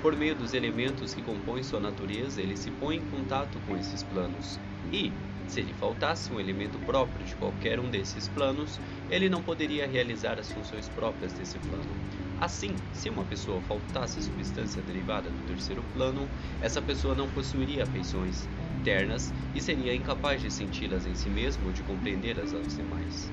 [0.00, 4.02] Por meio dos elementos que compõem sua natureza, ele se põe em contato com esses
[4.02, 4.58] planos.
[4.90, 5.12] E,
[5.46, 8.80] se lhe faltasse um elemento próprio de qualquer um desses planos,
[9.10, 12.29] ele não poderia realizar as funções próprias desse plano.
[12.40, 16.26] Assim, se uma pessoa faltasse substância derivada do terceiro plano,
[16.62, 21.72] essa pessoa não possuiria afeições, internas e seria incapaz de senti-las em si mesmo ou
[21.72, 23.30] de compreendê-las aos demais.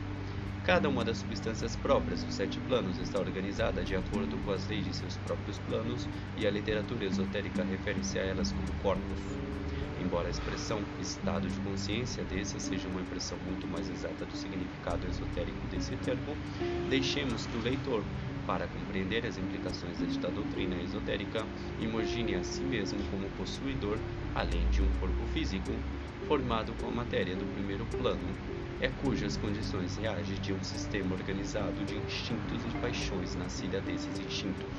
[0.62, 4.84] Cada uma das substâncias próprias dos sete planos está organizada de acordo com as leis
[4.84, 9.22] de seus próprios planos e a literatura esotérica refere-se a elas como corpos.
[9.98, 15.08] Embora a expressão estado de consciência desse seja uma impressão muito mais exata do significado
[15.08, 16.36] esotérico desse termo,
[16.90, 18.04] deixemos que o leitor
[18.48, 21.46] para compreender as implicações desta doutrina esotérica,
[21.82, 24.00] imagine a si mesmo como possuidor,
[24.34, 25.72] além de um corpo físico,
[26.28, 28.34] formado com a matéria do primeiro plano,
[28.80, 34.70] é cujas condições reagem de um sistema organizado de instintos e paixões nascida desses instintos.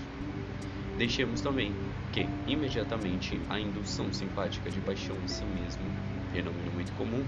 [0.97, 1.75] Deixemos também
[2.11, 5.85] que, imediatamente, a indução simpática de paixão em si mesmo,
[6.33, 7.25] fenômeno muito comum,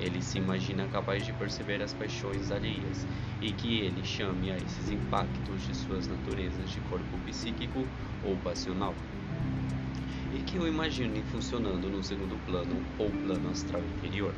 [0.00, 3.06] ele se imagina capaz de perceber as paixões alheias
[3.40, 7.86] e que ele chame a esses impactos de suas naturezas de corpo psíquico
[8.24, 8.94] ou passional.
[10.34, 14.34] E que o imagine funcionando no segundo plano ou plano astral inferior.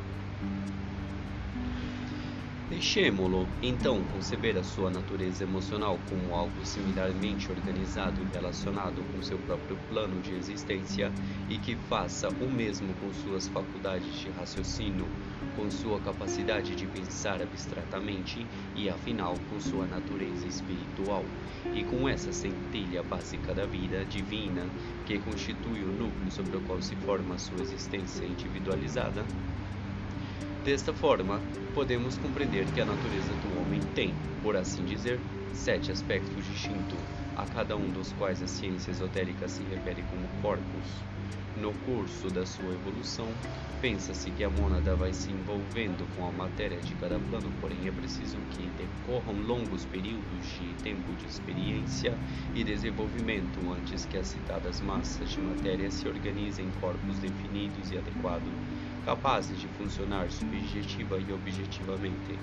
[2.69, 9.37] Deixemo-lo, então, conceber a sua natureza emocional como algo similarmente organizado e relacionado com seu
[9.37, 11.13] próprio plano de existência
[11.47, 15.07] e que faça o mesmo com suas faculdades de raciocínio,
[15.55, 18.45] com sua capacidade de pensar abstratamente
[18.75, 21.23] e, afinal, com sua natureza espiritual,
[21.73, 24.65] e com essa centelha básica da vida divina
[25.05, 29.23] que constitui o núcleo sobre o qual se forma sua existência individualizada?
[30.63, 31.41] Desta forma,
[31.73, 35.19] podemos compreender que a natureza do homem tem, por assim dizer,
[35.53, 36.97] sete aspectos distintos,
[37.35, 41.12] a cada um dos quais a ciência esotérica se refere como corpus.
[41.55, 43.31] No curso da sua evolução,
[43.79, 47.91] pensa-se que a mônada vai se envolvendo com a matéria de cada plano, porém é
[47.91, 52.17] preciso que decorram longos períodos de tempo de experiência
[52.55, 57.97] e desenvolvimento antes que as citadas massas de matéria se organizem em corpos definidos e
[57.97, 58.53] adequados
[59.05, 62.39] capazes de funcionar subjetiva e objetivamente.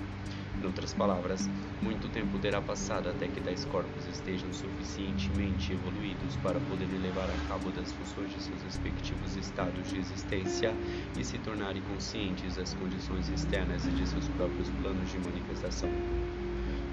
[0.61, 1.49] Em outras palavras,
[1.81, 7.47] muito tempo terá passado até que tais corpos estejam suficientemente evoluídos para poderem levar a
[7.47, 10.71] cabo das funções de seus respectivos estados de existência
[11.17, 15.89] e se tornarem conscientes das condições externas e de seus próprios planos de manifestação.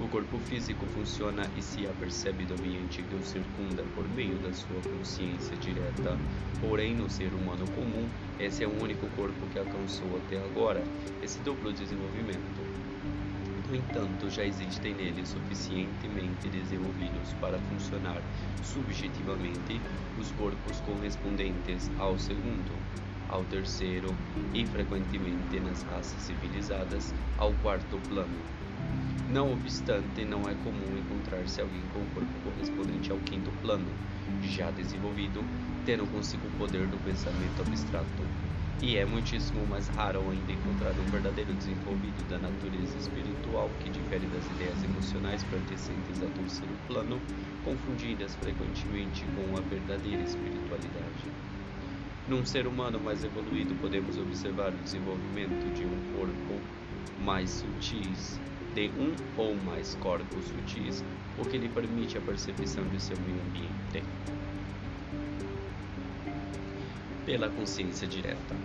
[0.01, 4.53] O corpo físico funciona e se apercebe do ambiente que o circunda por meio da
[4.53, 6.17] sua consciência direta.
[6.59, 8.09] Porém, no ser humano comum,
[8.39, 10.85] esse é o único corpo que alcançou até agora
[11.21, 12.78] esse duplo desenvolvimento.
[13.69, 18.23] No entanto, já existem nele suficientemente desenvolvidos para funcionar
[18.63, 19.79] subjetivamente
[20.19, 22.73] os corpos correspondentes ao segundo,
[23.29, 24.17] ao terceiro
[24.55, 28.43] e, frequentemente nas raças civilizadas, ao quarto plano.
[29.31, 33.93] Não obstante, não é comum encontrar-se alguém com o corpo correspondente ao quinto plano,
[34.41, 35.45] já desenvolvido,
[35.85, 38.23] tendo consigo o poder do pensamento abstrato.
[38.81, 44.27] E é muitíssimo mais raro ainda encontrar um verdadeiro desenvolvido da natureza espiritual que difere
[44.27, 47.21] das ideias emocionais pertencentes ao terceiro plano,
[47.65, 51.25] confundidas frequentemente com a verdadeira espiritualidade.
[52.29, 56.61] Num ser humano mais evoluído, podemos observar o desenvolvimento de um corpo
[57.21, 58.41] mais sutis,
[58.75, 61.05] de um ou mais corpos sutis,
[61.37, 64.05] o que lhe permite a percepção de seu meio ambiente
[67.29, 68.57] pela consciência direta.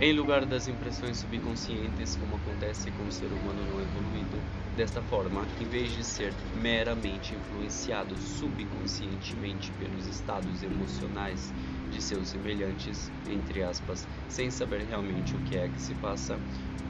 [0.00, 4.40] Em lugar das impressões subconscientes, como acontece com o ser humano não evoluído,
[4.76, 11.52] desta forma, em vez de ser meramente influenciado subconscientemente pelos estados emocionais
[11.90, 16.38] de seus semelhantes, entre aspas, sem saber realmente o que é que se passa,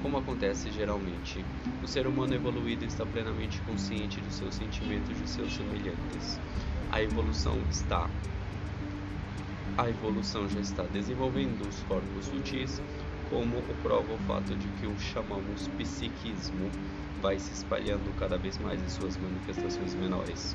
[0.03, 1.43] como acontece geralmente,
[1.83, 6.39] o ser humano evoluído está plenamente consciente de seus sentimentos de seus semelhantes.
[6.91, 8.11] A evolução está
[9.79, 12.81] a evolução já está desenvolvendo os corpos sutis,
[13.31, 16.71] como o prova o fato de que o chamamos psiquismo
[17.23, 20.55] vai se espalhando cada vez mais em suas manifestações menores.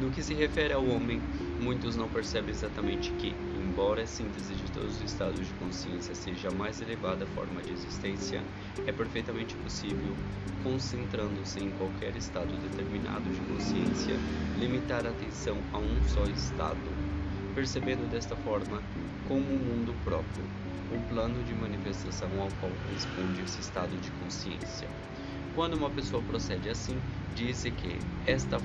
[0.00, 1.20] No que se refere ao homem,
[1.60, 6.48] muitos não percebem exatamente que, embora a síntese de todos os estados de consciência seja
[6.48, 8.42] a mais elevada forma de existência,
[8.86, 10.16] é perfeitamente possível,
[10.62, 14.14] concentrando-se em qualquer estado determinado de consciência,
[14.58, 17.19] limitar a atenção a um só estado,
[17.50, 18.82] percebendo desta forma
[19.24, 20.44] como um mundo próprio,
[20.90, 24.88] o plano de manifestação ao qual corresponde esse estado de consciência.
[25.54, 27.00] Quando uma pessoa procede assim,
[27.34, 28.58] diz-se que esta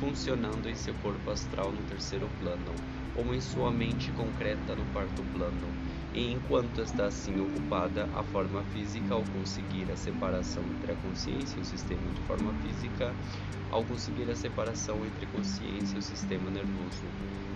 [0.00, 2.74] funcionando em seu corpo astral no terceiro plano,
[3.14, 5.68] ou em sua mente concreta no quarto plano,
[6.12, 11.58] e enquanto está assim ocupada, a forma física, ao conseguir a separação entre a consciência
[11.58, 13.14] e o sistema de forma física,
[13.70, 17.06] ao conseguir a separação entre consciência e o sistema nervoso,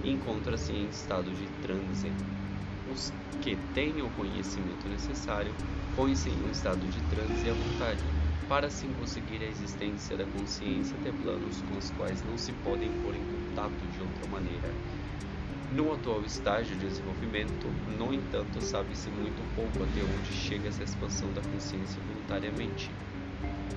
[0.05, 2.13] encontra-se em estado de transe.
[2.89, 5.55] Os que têm o conhecimento necessário
[5.97, 8.05] põem-se em um estado de transe à vontade
[8.49, 12.91] para assim conseguir a existência da consciência até planos com os quais não se podem
[13.01, 14.75] pôr em contato de outra maneira.
[15.75, 17.67] No atual estágio de desenvolvimento,
[17.99, 22.93] no entanto, sabe-se muito pouco até onde chega essa expansão da consciência voluntariamente.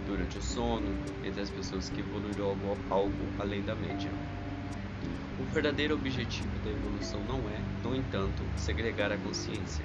[0.05, 0.95] Durante o sono,
[1.25, 4.11] entre as pessoas que evoluíram algo, algo além da média.
[5.39, 9.83] O verdadeiro objetivo da evolução não é, no entanto, segregar a consciência,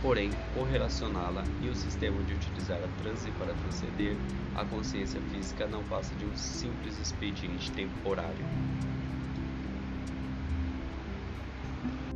[0.00, 4.16] porém correlacioná-la e o sistema de utilizar a transe para transcender
[4.54, 8.46] a consciência física não passa de um simples expediente temporário.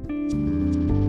[0.07, 1.04] Thank you.